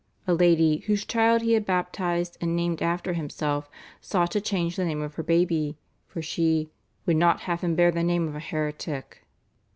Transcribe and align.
A 0.25 0.33
lady, 0.33 0.77
whose 0.87 1.05
child 1.05 1.43
he 1.43 1.53
had 1.53 1.63
baptised 1.63 2.35
and 2.41 2.55
named 2.55 2.81
after 2.81 3.13
himself, 3.13 3.69
sought 4.01 4.31
to 4.31 4.41
change 4.41 4.75
the 4.75 4.83
name 4.85 5.03
of 5.03 5.13
her 5.13 5.21
baby, 5.21 5.77
for 6.07 6.23
she 6.23 6.71
"would 7.05 7.17
not 7.17 7.41
have 7.41 7.61
him 7.61 7.75
bear 7.75 7.91
the 7.91 8.01
name 8.01 8.27
of 8.27 8.33
a 8.35 8.39
heretic." 8.39 9.21